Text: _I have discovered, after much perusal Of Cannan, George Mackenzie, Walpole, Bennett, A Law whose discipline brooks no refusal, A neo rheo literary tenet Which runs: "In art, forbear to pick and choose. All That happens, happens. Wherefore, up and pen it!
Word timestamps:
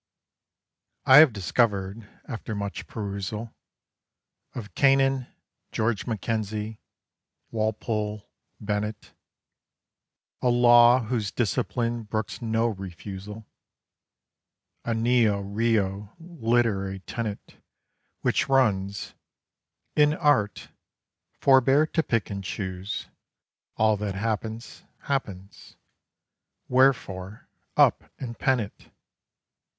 _I 1.11 1.17
have 1.17 1.31
discovered, 1.31 2.09
after 2.27 2.55
much 2.55 2.87
perusal 2.87 3.53
Of 4.55 4.73
Cannan, 4.73 5.27
George 5.71 6.07
Mackenzie, 6.07 6.81
Walpole, 7.51 8.27
Bennett, 8.59 9.11
A 10.41 10.49
Law 10.49 11.03
whose 11.03 11.29
discipline 11.29 12.01
brooks 12.01 12.41
no 12.41 12.65
refusal, 12.65 13.45
A 14.83 14.95
neo 14.95 15.43
rheo 15.43 16.11
literary 16.17 17.01
tenet 17.01 17.61
Which 18.21 18.49
runs: 18.49 19.13
"In 19.95 20.15
art, 20.15 20.69
forbear 21.39 21.85
to 21.85 22.01
pick 22.01 22.31
and 22.31 22.43
choose. 22.43 23.05
All 23.77 23.97
That 23.97 24.15
happens, 24.15 24.83
happens. 25.01 25.75
Wherefore, 26.67 27.47
up 27.77 28.11
and 28.17 28.39
pen 28.39 28.59
it! 28.61 28.89